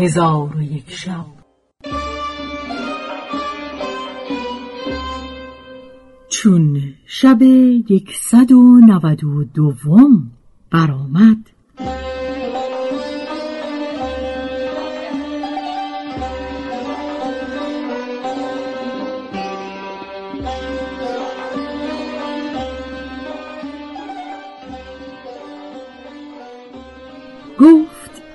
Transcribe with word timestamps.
هزار 0.00 0.56
و 0.56 0.62
یک 0.62 0.90
شب. 0.90 1.26
چون 6.28 6.94
شب 7.06 7.42
یکصد 7.88 8.52
و 8.52 8.80
نود 8.80 9.24
و 9.24 9.44
دوم 9.44 10.30
برآمد 10.70 11.50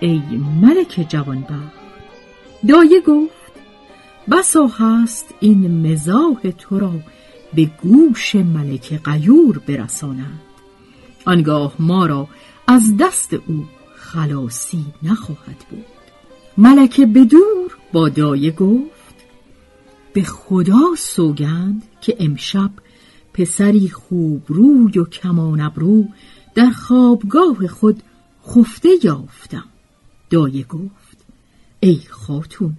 ای 0.05 0.21
ملک 0.61 1.05
جوانبخت 1.09 1.75
دایه 2.67 3.01
گفت 3.01 3.51
بسا 4.31 4.67
هست 4.67 5.33
این 5.39 5.91
مزاح 5.91 6.41
تو 6.57 6.79
را 6.79 6.93
به 7.53 7.71
گوش 7.83 8.35
ملک 8.35 8.93
قیور 9.03 9.57
برساند. 9.57 10.39
آنگاه 11.25 11.75
ما 11.79 12.05
را 12.05 12.27
از 12.67 12.97
دست 12.99 13.33
او 13.33 13.65
خلاصی 13.95 14.85
نخواهد 15.03 15.65
بود. 15.69 15.85
ملک 16.57 17.01
بدور 17.01 17.77
با 17.93 18.09
دایه 18.09 18.51
گفت 18.51 19.15
به 20.13 20.23
خدا 20.23 20.95
سوگند 20.97 21.83
که 22.01 22.15
امشب 22.19 22.71
پسری 23.33 23.89
خوب 23.89 24.43
روی 24.47 24.99
و 24.99 25.05
کمان 25.05 25.61
ابرو 25.61 26.05
در 26.55 26.69
خوابگاه 26.69 27.67
خود 27.67 28.03
خفته 28.47 28.89
یافتم. 29.03 29.65
دایه 30.29 30.63
گفت 30.63 31.17
ای 31.79 31.99
خاتون 32.09 32.77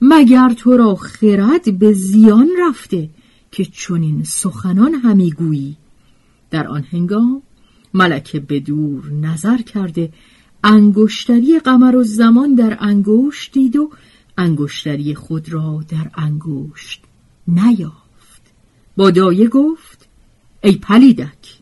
مگر 0.00 0.54
تو 0.56 0.76
را 0.76 0.94
خرد 0.94 1.78
به 1.78 1.92
زیان 1.92 2.48
رفته 2.58 3.08
که 3.52 3.64
چنین 3.64 4.24
سخنان 4.24 4.94
همی 4.94 5.30
گویی؟ 5.30 5.76
در 6.50 6.66
آن 6.66 6.82
هنگام 6.92 7.42
ملکه 7.94 8.40
به 8.40 8.60
دور 8.60 9.10
نظر 9.12 9.56
کرده 9.56 10.12
انگشتری 10.64 11.58
قمر 11.58 11.96
و 11.96 12.02
زمان 12.02 12.54
در 12.54 12.76
انگشت 12.80 13.52
دید 13.52 13.76
و 13.76 13.90
انگشتری 14.38 15.14
خود 15.14 15.52
را 15.52 15.84
در 15.88 16.10
انگشت 16.14 17.02
نیافت. 17.48 18.42
با 18.96 19.10
دایه 19.10 19.48
گفت 19.48 20.08
ای 20.62 20.72
پلیدک 20.72 21.59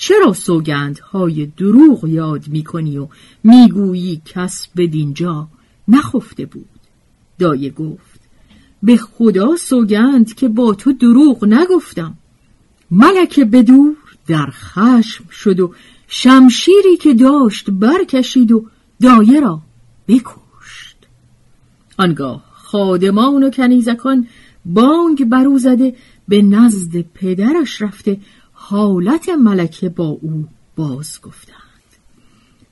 چرا 0.00 0.32
سوگندهای 0.32 1.46
دروغ 1.46 2.08
یاد 2.08 2.48
می‌کنی 2.48 2.98
و 2.98 3.08
می‌گویی 3.44 4.22
کس 4.24 4.68
به 4.74 4.86
دینجا 4.86 5.48
نخفته 5.88 6.46
بود؟ 6.46 6.68
دایه 7.38 7.70
گفت 7.70 8.20
به 8.82 8.96
خدا 8.96 9.56
سوگند 9.56 10.34
که 10.34 10.48
با 10.48 10.74
تو 10.74 10.92
دروغ 10.92 11.44
نگفتم. 11.44 12.14
ملک 12.90 13.40
بدور 13.40 13.96
در 14.26 14.46
خشم 14.50 15.24
شد 15.30 15.60
و 15.60 15.74
شمشیری 16.08 16.96
که 16.96 17.14
داشت 17.14 17.70
برکشید 17.70 18.52
و 18.52 18.66
دایه 19.02 19.40
را 19.40 19.60
بکشت. 20.08 20.96
آنگاه 21.98 22.44
خادمان 22.52 23.42
و 23.42 23.50
کنیزکان 23.50 24.26
بانگ 24.64 25.24
برو 25.24 25.58
زده 25.58 25.94
به 26.28 26.42
نزد 26.42 27.00
پدرش 27.00 27.82
رفته 27.82 28.20
حالت 28.70 29.28
ملکه 29.28 29.88
با 29.88 30.04
او 30.04 30.48
باز 30.76 31.20
گفتند. 31.22 31.56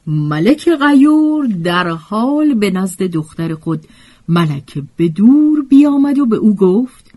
ملک 0.07 0.69
غیور 0.69 1.47
در 1.47 1.89
حال 1.89 2.55
به 2.55 2.71
نزد 2.71 3.03
دختر 3.03 3.55
خود 3.55 3.85
ملکه 4.29 4.83
به 4.97 5.09
دور 5.09 5.63
بیامد 5.63 6.19
و 6.19 6.27
به 6.27 6.37
او 6.37 6.57
گفت 6.57 7.11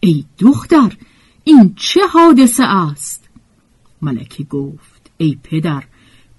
ای 0.00 0.24
دختر 0.38 0.96
این 1.44 1.74
چه 1.76 2.00
حادثه 2.06 2.64
است؟ 2.64 3.28
ملکه 4.02 4.44
گفت 4.44 5.10
ای 5.16 5.38
پدر 5.42 5.82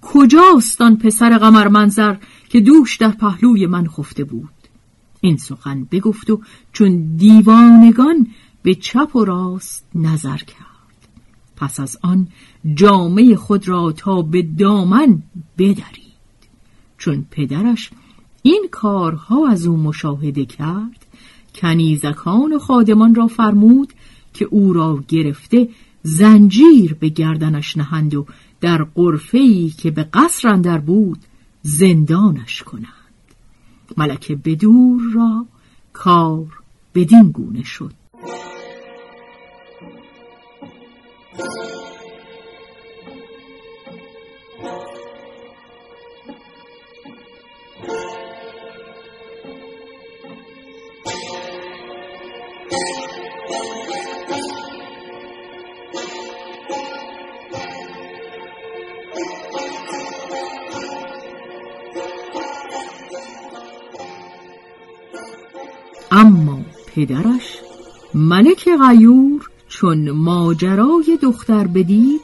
کجاست 0.01 0.81
آن 0.81 0.97
پسر 0.97 1.38
قمر 1.38 1.67
منظر 1.67 2.15
که 2.50 2.61
دوش 2.61 2.97
در 2.97 3.11
پهلوی 3.11 3.65
من 3.65 3.88
خفته 3.88 4.23
بود؟ 4.23 4.50
این 5.21 5.38
سخن 5.38 5.88
بگفت 5.91 6.29
و 6.29 6.41
چون 6.73 7.15
دیوانگان 7.15 8.27
به 8.61 8.75
چپ 8.75 9.15
و 9.15 9.25
راست 9.25 9.85
نظر 9.95 10.38
کرد. 10.38 10.72
پس 11.55 11.79
از 11.79 11.97
آن 12.01 12.27
جامعه 12.73 13.35
خود 13.35 13.67
را 13.67 13.91
تا 13.91 14.21
به 14.21 14.41
دامن 14.41 15.23
بدرید. 15.57 16.03
چون 16.97 17.25
پدرش 17.31 17.89
این 18.41 18.67
کارها 18.71 19.47
از 19.47 19.65
او 19.67 19.77
مشاهده 19.77 20.45
کرد 20.45 21.05
کنیزکان 21.55 22.53
و 22.53 22.59
خادمان 22.59 23.15
را 23.15 23.27
فرمود 23.27 23.93
که 24.33 24.45
او 24.45 24.73
را 24.73 25.03
گرفته 25.07 25.69
زنجیر 26.03 26.93
به 26.93 27.09
گردنش 27.09 27.77
نهند 27.77 28.15
و 28.15 28.25
در 28.61 28.83
قرفه‌ای 28.83 29.69
که 29.69 29.91
به 29.91 30.03
قصر 30.03 30.47
اندر 30.47 30.77
بود 30.77 31.19
زندانش 31.61 32.63
کنند. 32.63 32.87
ملکه 33.97 34.35
بدور 34.35 35.01
را 35.13 35.45
کار 35.93 36.47
بدین 36.95 37.31
گونه 37.31 37.63
شد. 37.63 37.93
اما 66.15 66.59
پدرش 66.88 67.59
ملک 68.13 68.69
غیور 68.88 69.42
چون 69.73 70.11
ماجرای 70.11 71.17
دختر 71.22 71.67
بدید 71.67 72.22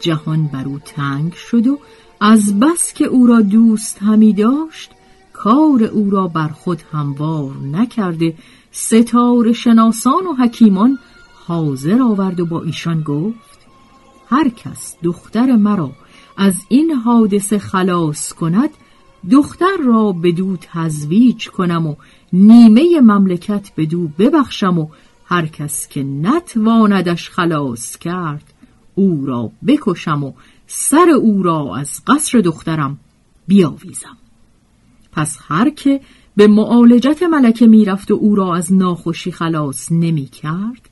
جهان 0.00 0.46
بر 0.46 0.64
او 0.64 0.78
تنگ 0.78 1.32
شد 1.32 1.66
و 1.66 1.78
از 2.20 2.60
بس 2.60 2.92
که 2.94 3.04
او 3.04 3.26
را 3.26 3.40
دوست 3.40 4.02
همی 4.02 4.32
داشت 4.32 4.90
کار 5.32 5.84
او 5.84 6.10
را 6.10 6.28
بر 6.28 6.48
خود 6.48 6.82
هموار 6.92 7.56
نکرده 7.72 8.34
ستاره 8.70 9.52
شناسان 9.52 10.26
و 10.26 10.34
حکیمان 10.34 10.98
حاضر 11.46 12.02
آورد 12.02 12.40
و 12.40 12.46
با 12.46 12.62
ایشان 12.62 13.02
گفت 13.02 13.58
هر 14.28 14.48
کس 14.48 14.96
دختر 15.02 15.56
مرا 15.56 15.90
از 16.36 16.54
این 16.68 16.92
حادثه 16.92 17.58
خلاص 17.58 18.32
کند 18.32 18.70
دختر 19.30 19.76
را 19.84 20.12
بدو 20.12 20.56
تزویج 20.60 21.48
کنم 21.48 21.86
و 21.86 21.94
نیمه 22.32 23.00
مملکت 23.00 23.70
بدو 23.76 24.08
ببخشم 24.18 24.78
و 24.78 24.88
هر 25.28 25.46
کس 25.46 25.88
که 25.88 26.02
نتواندش 26.02 27.30
خلاص 27.30 27.96
کرد 27.96 28.54
او 28.94 29.26
را 29.26 29.50
بکشم 29.66 30.24
و 30.24 30.32
سر 30.66 31.10
او 31.10 31.42
را 31.42 31.76
از 31.76 32.02
قصر 32.06 32.38
دخترم 32.38 32.98
بیاویزم. 33.46 34.16
پس 35.12 35.38
هر 35.48 35.70
که 35.70 36.00
به 36.36 36.46
معالجت 36.46 37.22
ملکه 37.22 37.66
می‌رفت 37.66 38.10
و 38.10 38.14
او 38.14 38.34
را 38.34 38.56
از 38.56 38.72
ناخوشی 38.72 39.32
خلاص 39.32 39.92
نمی 39.92 40.26
کرد 40.26 40.90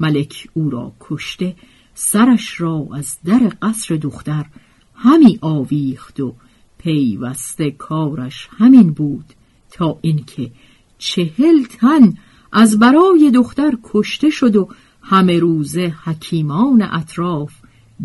ملک 0.00 0.48
او 0.54 0.70
را 0.70 0.92
کشته 1.00 1.56
سرش 1.94 2.60
را 2.60 2.88
از 2.94 3.18
در 3.24 3.52
قصر 3.62 3.96
دختر 3.96 4.46
همی 4.94 5.38
آویخت 5.40 6.20
و 6.20 6.34
پیوسته 6.78 7.70
کارش 7.70 8.48
همین 8.58 8.90
بود 8.90 9.24
تا 9.70 9.98
اینکه 10.00 10.50
چهل 10.98 11.64
تن 11.64 12.14
از 12.52 12.78
برای 12.78 13.30
دختر 13.34 13.78
کشته 13.84 14.30
شد 14.30 14.56
و 14.56 14.68
همه 15.02 15.38
روزه 15.38 15.94
حکیمان 16.04 16.82
اطراف 16.92 17.52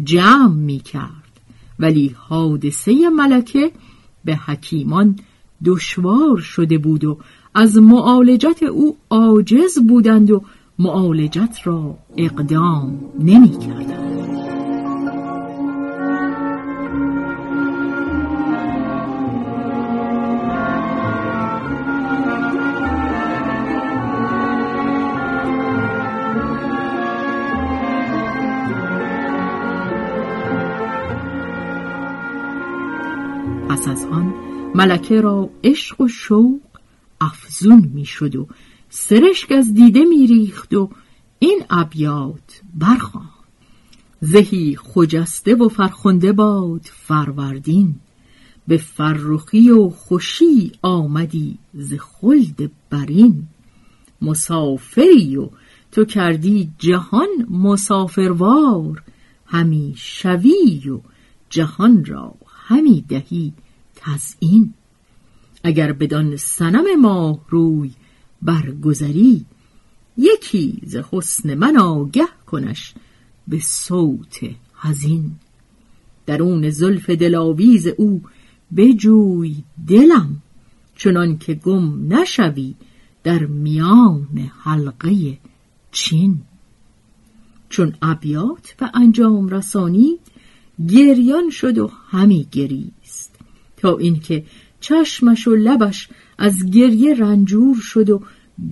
جمع 0.03 0.55
می 0.55 0.79
کرد 0.79 1.41
ولی 1.79 2.15
حادثه 2.17 3.09
ملکه 3.09 3.71
به 4.25 4.35
حکیمان 4.35 5.15
دشوار 5.65 6.37
شده 6.37 6.77
بود 6.77 7.05
و 7.05 7.17
از 7.55 7.77
معالجت 7.77 8.63
او 8.63 8.97
عاجز 9.09 9.79
بودند 9.87 10.31
و 10.31 10.43
معالجت 10.79 11.57
را 11.63 11.97
اقدام 12.17 12.99
نمی 13.19 13.59
کردند. 13.59 14.10
پس 33.81 33.87
از 33.87 34.05
آن 34.05 34.33
ملکه 34.75 35.21
را 35.21 35.49
عشق 35.63 36.01
و 36.01 36.07
شوق 36.07 36.59
افزون 37.21 37.91
می‌شد 37.93 38.35
و 38.35 38.47
سرشک 38.89 39.51
از 39.51 39.73
دیده 39.73 40.03
میریخت 40.03 40.73
و 40.73 40.89
این 41.39 41.63
ابیات 41.69 42.61
برخوان 42.73 43.29
زهی 44.19 44.75
خجسته 44.75 45.55
و 45.55 45.69
فرخنده 45.69 46.33
باد 46.33 46.81
فروردین. 46.83 47.95
به 48.67 48.77
فرخی 48.77 49.69
و 49.69 49.89
خوشی 49.89 50.71
آمدی 50.81 51.57
ز 51.73 51.93
خلد 51.93 52.71
برین. 52.89 53.43
مسافری 54.21 55.37
و 55.37 55.49
تو 55.91 56.05
کردی 56.05 56.69
جهان 56.77 57.29
مسافروار. 57.49 59.03
همی 59.45 59.93
شوی 59.97 60.89
و 60.89 60.99
جهان 61.49 62.05
را 62.05 62.35
همی 62.47 63.05
دهی. 63.07 63.53
تزئین 64.01 64.73
اگر 65.63 65.93
بدان 65.93 66.37
سنم 66.37 67.01
ماه 67.01 67.39
روی 67.49 67.91
برگذری 68.41 69.45
یکی 70.17 70.81
ز 70.83 70.95
حسن 70.95 71.53
من 71.55 71.77
آگه 71.77 72.27
کنش 72.45 72.93
به 73.47 73.59
صوت 73.59 74.39
حزین. 74.75 75.31
درون 76.25 76.69
زلف 76.69 77.09
دلاویز 77.09 77.87
او 77.87 78.21
بجوی 78.77 79.63
دلم 79.87 80.41
چنان 80.95 81.37
که 81.37 81.53
گم 81.53 82.13
نشوی 82.13 82.75
در 83.23 83.45
میان 83.45 84.51
حلقه 84.63 85.37
چین. 85.91 86.41
چون 87.69 87.95
ابیات 88.01 88.75
به 88.77 88.91
انجام 88.93 89.49
رسانی 89.49 90.19
گریان 90.89 91.49
شد 91.49 91.77
و 91.77 91.91
همی 92.09 92.47
گریست. 92.51 93.30
تا 93.81 93.97
اینکه 93.97 94.43
چشمش 94.79 95.47
و 95.47 95.55
لبش 95.55 96.09
از 96.37 96.65
گریه 96.73 97.13
رنجور 97.13 97.75
شد 97.75 98.09
و 98.09 98.21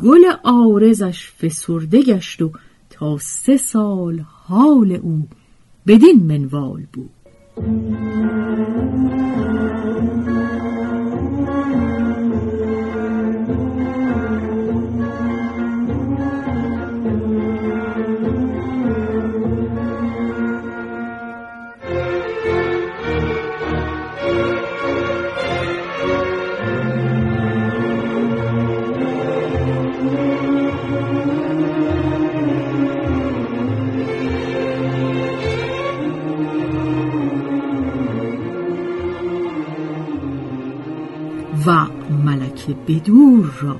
گل 0.01 0.21
آرزش 0.43 1.31
فسرده 1.31 2.01
گشت 2.01 2.41
و 2.41 2.51
تا 2.89 3.17
سه 3.17 3.57
سال 3.57 4.25
حال 4.27 4.91
او 4.91 5.27
بدین 5.87 6.23
منوال 6.23 6.85
بود. 6.93 7.09
بدور 42.89 43.51
را. 43.61 43.79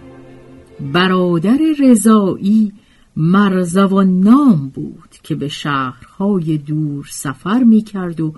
برادر 0.94 1.59
رضایی 1.79 2.73
مرزوان 3.15 4.19
نام 4.19 4.71
بود 4.75 5.09
که 5.23 5.35
به 5.35 5.47
شهرهای 5.47 6.57
دور 6.57 7.07
سفر 7.09 7.63
می 7.63 7.81
کرد 7.81 8.21
و 8.21 8.33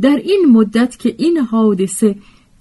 در 0.00 0.16
این 0.16 0.46
مدت 0.52 0.98
که 0.98 1.14
این 1.18 1.38
حادثه 1.38 2.16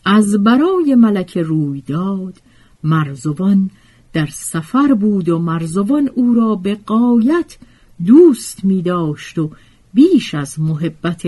از 0.06 0.44
برای 0.44 0.96
ملک 0.96 1.38
روی 1.38 1.82
داد 1.82 2.42
مرزوان 2.84 3.70
در 4.14 4.26
سفر 4.26 4.94
بود 4.94 5.30
و 5.30 5.40
مرزوان 5.40 6.10
او 6.16 6.34
را 6.34 6.56
به 6.56 6.76
قایت 6.76 7.58
دوست 8.06 8.66
می 8.66 8.82
داشت 8.82 9.40
و 9.40 9.52
بیش 9.94 10.36
از 10.36 10.60
محبت 10.60 11.24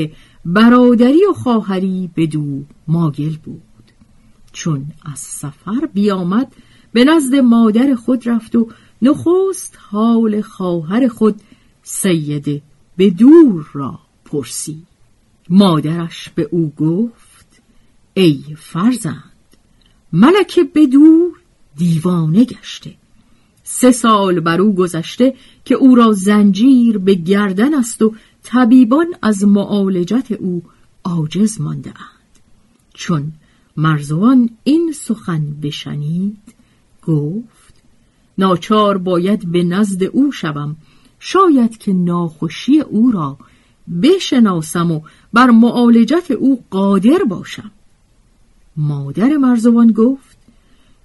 برادری 0.45 1.25
و 1.29 1.33
خواهری 1.33 2.09
به 2.15 2.27
دو 2.27 2.63
ماگل 2.87 3.35
بود. 3.43 3.66
چون 4.57 4.85
از 5.05 5.19
سفر 5.19 5.85
بیامد 5.93 6.53
به 6.93 7.03
نزد 7.03 7.35
مادر 7.35 7.95
خود 7.95 8.29
رفت 8.29 8.55
و 8.55 8.69
نخست 9.01 9.77
حال 9.79 10.41
خواهر 10.41 11.07
خود 11.07 11.41
سید 11.83 12.61
به 12.97 13.09
دور 13.09 13.69
را 13.73 13.99
پرسی 14.25 14.83
مادرش 15.49 16.29
به 16.29 16.49
او 16.51 16.73
گفت 16.77 17.61
ای 18.13 18.43
فرزند 18.57 19.23
ملک 20.13 20.59
بدور 20.75 21.31
دیوانه 21.75 22.43
گشته. 22.43 22.93
سه 23.63 23.91
سال 23.91 24.39
بر 24.39 24.61
او 24.61 24.75
گذشته 24.75 25.33
که 25.65 25.75
او 25.75 25.95
را 25.95 26.13
زنجیر 26.13 26.97
به 26.97 27.13
گردن 27.13 27.73
است 27.73 28.01
و 28.01 28.13
طبیبان 28.43 29.07
از 29.21 29.43
معالجت 29.43 30.31
او 30.31 30.63
عاجز 31.03 31.61
مانده 31.61 31.89
اند. 31.89 32.39
چون 32.93 33.31
مرزوان 33.77 34.49
این 34.63 34.91
سخن 34.91 35.45
بشنید. 35.61 36.55
گفت 37.03 37.73
ناچار 38.37 38.97
باید 38.97 39.51
به 39.51 39.63
نزد 39.63 40.03
او 40.03 40.31
شوم. 40.31 40.75
شاید 41.19 41.77
که 41.77 41.93
ناخوشی 41.93 42.79
او 42.79 43.11
را 43.11 43.37
بشناسم 44.01 44.91
و 44.91 45.01
بر 45.33 45.49
معالجت 45.49 46.31
او 46.31 46.63
قادر 46.69 47.23
باشم. 47.29 47.71
مادر 48.77 49.37
مرزوان 49.37 49.91
گفت 49.91 50.37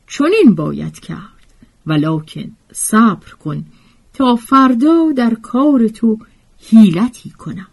چون 0.07 0.31
این 0.43 0.55
باید 0.55 1.01
کرد 1.01 1.21
ولکن 1.87 2.51
صبر 2.73 3.31
کن 3.31 3.65
تا 4.15 4.37
فردا 4.37 5.13
در 5.17 5.35
کار 5.35 5.89
تو 5.89 6.19
حیلتی 6.71 7.31
کنم. 7.31 7.67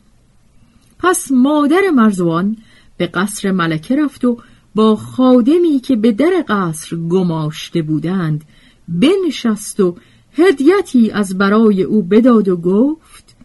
پس 0.99 1.31
مادر 1.31 1.81
مرزوان 1.95 2.57
به 2.97 3.07
قصر 3.07 3.51
ملکه 3.51 3.95
رفت 3.95 4.25
و 4.25 4.37
با 4.75 4.95
خادمی 4.95 5.79
که 5.79 5.95
به 5.95 6.11
در 6.11 6.43
قصر 6.47 6.95
گماشته 6.95 7.81
بودند 7.81 8.43
بنشست 8.87 9.79
و 9.79 9.95
هدیتی 10.33 11.11
از 11.11 11.37
برای 11.37 11.83
او 11.83 12.01
بداد 12.01 12.47
و 12.47 12.57
گفت 12.57 13.35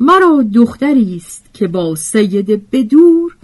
مرا 0.00 0.44
دختری 0.54 1.16
است 1.16 1.50
که 1.54 1.68
با 1.68 1.94
سید 1.94 2.70
بدور 2.70 3.36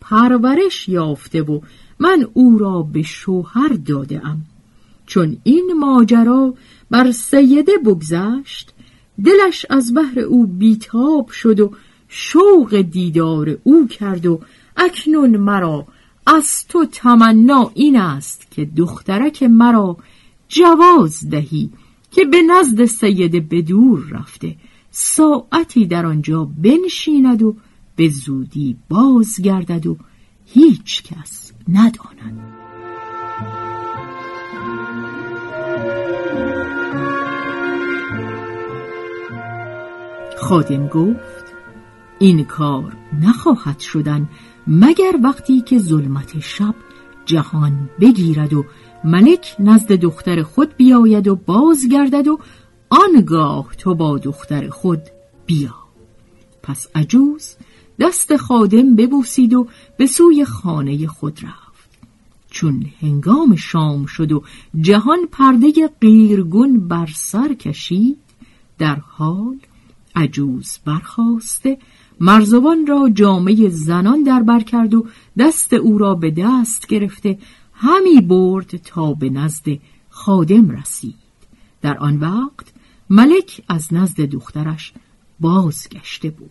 پرورش 0.00 0.88
یافته 0.88 1.42
و 1.42 1.60
من 1.98 2.26
او 2.32 2.58
را 2.58 2.82
به 2.82 3.02
شوهر 3.02 3.68
داده 3.86 4.26
ام 4.26 4.42
چون 5.06 5.36
این 5.42 5.72
ماجرا 5.78 6.54
بر 6.90 7.12
سیده 7.12 7.72
بگذشت 7.86 8.72
دلش 9.24 9.66
از 9.70 9.94
بحر 9.94 10.20
او 10.20 10.46
بیتاب 10.46 11.28
شد 11.28 11.60
و 11.60 11.72
شوق 12.08 12.80
دیدار 12.80 13.58
او 13.62 13.88
کرد 13.88 14.26
و 14.26 14.40
اکنون 14.76 15.36
مرا 15.36 15.86
از 16.26 16.66
تو 16.68 16.86
تمنا 16.86 17.70
این 17.74 17.96
است 17.96 18.50
که 18.50 18.64
دخترک 18.64 19.42
مرا 19.42 19.96
جواز 20.48 21.30
دهی 21.30 21.70
که 22.10 22.24
به 22.24 22.42
نزد 22.42 22.84
سید 22.84 23.48
بدور 23.48 24.06
رفته. 24.10 24.56
ساعتی 24.90 25.86
در 25.86 26.06
آنجا 26.06 26.44
بنشیند 26.44 27.42
و 27.42 27.56
به 27.96 28.08
زودی 28.08 28.76
بازگردد 28.88 29.86
و 29.86 29.96
هیچ 30.46 31.02
کس 31.02 31.52
نداند. 31.68 32.54
خادم 40.36 40.86
گفت 40.86 41.33
این 42.18 42.44
کار 42.44 42.96
نخواهد 43.22 43.78
شدن 43.78 44.28
مگر 44.66 45.18
وقتی 45.22 45.60
که 45.60 45.78
ظلمت 45.78 46.40
شب 46.40 46.74
جهان 47.26 47.90
بگیرد 48.00 48.52
و 48.52 48.64
ملک 49.04 49.56
نزد 49.58 49.92
دختر 49.92 50.42
خود 50.42 50.76
بیاید 50.76 51.28
و 51.28 51.36
بازگردد 51.36 52.28
و 52.28 52.38
آنگاه 52.90 53.68
تو 53.78 53.94
با 53.94 54.18
دختر 54.18 54.68
خود 54.68 55.00
بیا. 55.46 55.74
پس 56.62 56.86
عجوز 56.94 57.54
دست 58.00 58.36
خادم 58.36 58.96
ببوسید 58.96 59.54
و 59.54 59.68
به 59.98 60.06
سوی 60.06 60.44
خانه 60.44 61.06
خود 61.06 61.40
رفت. 61.42 61.90
چون 62.50 62.86
هنگام 63.00 63.56
شام 63.56 64.06
شد 64.06 64.32
و 64.32 64.42
جهان 64.80 65.18
پرده 65.32 65.72
قیرگون 66.00 66.88
بر 66.88 67.08
سر 67.14 67.54
کشید 67.54 68.18
در 68.78 68.96
حال 68.96 69.56
عجوز 70.16 70.78
برخواسته 70.84 71.78
مرزوان 72.20 72.86
را 72.86 73.10
جامعه 73.14 73.68
زنان 73.68 74.22
در 74.22 74.42
بر 74.42 74.60
کرد 74.60 74.94
و 74.94 75.06
دست 75.38 75.72
او 75.72 75.98
را 75.98 76.14
به 76.14 76.30
دست 76.30 76.86
گرفته 76.86 77.38
همی 77.72 78.20
برد 78.20 78.76
تا 78.76 79.12
به 79.12 79.30
نزد 79.30 79.78
خادم 80.10 80.70
رسید. 80.70 81.14
در 81.82 81.98
آن 81.98 82.16
وقت 82.16 82.72
ملک 83.10 83.64
از 83.68 83.94
نزد 83.94 84.20
دخترش 84.20 84.92
بازگشته 85.40 86.30
بود. 86.30 86.50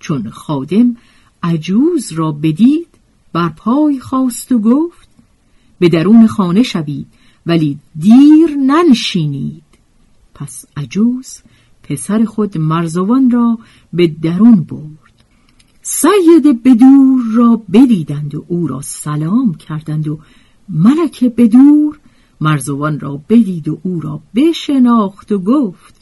چون 0.00 0.30
خادم 0.30 0.96
عجوز 1.42 2.12
را 2.12 2.32
بدید 2.32 2.88
بر 3.32 3.48
پای 3.48 4.00
خواست 4.00 4.52
و 4.52 4.58
گفت 4.58 5.08
به 5.78 5.88
درون 5.88 6.26
خانه 6.26 6.62
شوید 6.62 7.06
ولی 7.46 7.78
دیر 7.98 8.50
ننشینید. 8.66 9.62
پس 10.34 10.64
عجوز 10.76 11.38
پسر 11.88 12.24
خود 12.24 12.58
مرزوان 12.58 13.30
را 13.30 13.58
به 13.92 14.06
درون 14.06 14.64
برد. 14.64 15.06
سید 15.82 16.62
بدور 16.62 17.22
را 17.34 17.62
بدیدند 17.72 18.34
و 18.34 18.44
او 18.48 18.66
را 18.66 18.80
سلام 18.80 19.54
کردند 19.54 20.08
و 20.08 20.18
ملک 20.68 21.24
بدور 21.24 21.98
مرزوان 22.40 23.00
را 23.00 23.20
بدید 23.28 23.68
و 23.68 23.80
او 23.82 24.00
را 24.00 24.20
بشناخت 24.34 25.32
و 25.32 25.38
گفت 25.38 25.94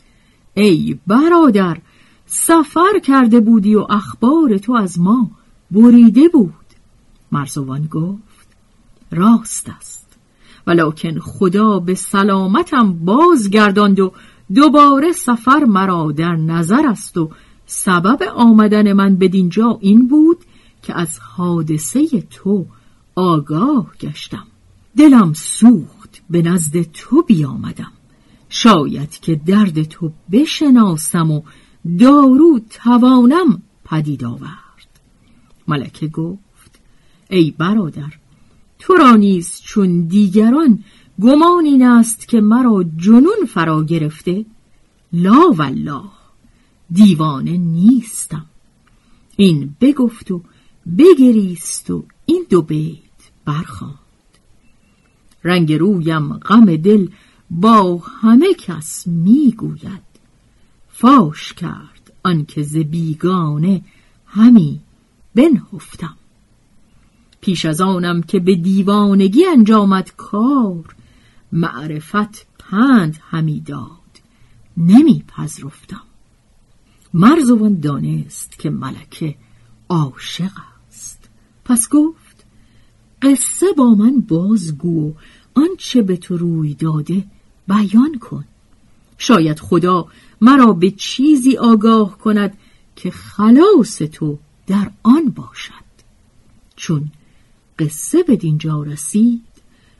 ای 0.54 0.98
برادر 1.06 1.78
سفر 2.26 2.98
کرده 3.02 3.40
بودی 3.40 3.74
و 3.74 3.86
اخبار 3.90 4.58
تو 4.58 4.72
از 4.72 4.98
ما 4.98 5.30
بریده 5.70 6.28
بود. 6.28 6.54
مرزوان 7.32 7.86
گفت 7.86 8.48
راست 9.10 9.68
است. 9.68 10.04
ولکن 10.66 11.18
خدا 11.18 11.78
به 11.78 11.94
سلامتم 11.94 12.92
بازگرداند 12.92 14.00
و 14.00 14.12
دوباره 14.54 15.12
سفر 15.12 15.64
مرا 15.64 16.12
در 16.12 16.36
نظر 16.36 16.86
است 16.86 17.16
و 17.18 17.30
سبب 17.66 18.22
آمدن 18.22 18.92
من 18.92 19.16
بدینجا 19.16 19.78
این 19.80 20.08
بود 20.08 20.38
که 20.82 20.98
از 20.98 21.18
حادثه 21.18 22.20
تو 22.20 22.66
آگاه 23.14 23.92
گشتم. 24.00 24.46
دلم 24.96 25.32
سوخت 25.32 26.22
به 26.30 26.42
نزد 26.42 26.82
تو 26.82 27.22
بیامدم. 27.22 27.92
شاید 28.48 29.10
که 29.10 29.34
درد 29.46 29.82
تو 29.82 30.12
بشناسم 30.32 31.30
و 31.30 31.42
دارو 31.98 32.60
توانم 32.70 33.62
پدید 33.84 34.24
آورد. 34.24 35.00
ملکه 35.68 36.08
گفت 36.08 36.80
ای 37.30 37.54
برادر 37.58 38.12
تو 38.78 38.94
را 38.94 39.16
نیز 39.16 39.60
چون 39.64 40.00
دیگران 40.00 40.84
گمان 41.22 41.64
این 41.64 41.82
است 41.82 42.28
که 42.28 42.40
مرا 42.40 42.84
جنون 42.96 43.46
فرا 43.48 43.84
گرفته 43.84 44.44
لا 45.12 45.50
والله 45.56 46.10
دیوانه 46.90 47.56
نیستم. 47.56 48.46
این 49.36 49.76
بگفت 49.80 50.30
و 50.30 50.42
بگریست 50.98 51.90
و 51.90 52.04
این 52.26 52.46
دو 52.50 52.62
بیت 52.62 52.98
برخواند 53.44 53.94
رنگ 55.44 55.72
رویم 55.72 56.38
غم 56.38 56.76
دل 56.76 57.08
با 57.50 57.96
همه 57.96 58.54
کس 58.54 59.06
می‌گوید. 59.06 60.04
فاش 60.88 61.52
کرد 61.52 62.12
آنکه 62.22 62.62
ز 62.62 62.76
بیگانه 62.76 63.82
همی 64.26 64.80
بنهفتم. 65.34 66.16
پیش 67.40 67.64
از 67.64 67.80
آنم 67.80 68.22
که 68.22 68.40
به 68.40 68.56
دیوانگی 68.56 69.44
انجامد 69.44 70.12
کار 70.16 70.94
معرفت 71.54 72.46
پند 72.58 73.18
همی 73.30 73.60
داد. 73.60 73.88
نمی 74.76 75.24
پذرفتم 75.28 76.02
مرزوان 77.14 77.80
دانست 77.80 78.58
که 78.58 78.70
ملکه 78.70 79.34
عاشق 79.88 80.52
است. 80.88 81.28
پس 81.64 81.88
گفت 81.88 82.44
قصه 83.22 83.66
با 83.76 83.94
من 83.94 84.20
بازگو 84.20 85.14
آنچه 85.54 86.02
به 86.02 86.16
تو 86.16 86.36
روی 86.36 86.74
داده 86.74 87.24
بیان 87.68 88.18
کن. 88.18 88.44
شاید 89.18 89.60
خدا 89.60 90.06
مرا 90.40 90.72
به 90.72 90.90
چیزی 90.90 91.56
آگاه 91.56 92.18
کند 92.18 92.58
که 92.96 93.10
خلاص 93.10 93.98
تو 93.98 94.38
در 94.66 94.90
آن 95.02 95.28
باشد. 95.30 95.84
چون 96.76 97.10
قصه 97.78 98.22
به 98.22 98.36
دینجا 98.36 98.82
رسید 98.82 99.53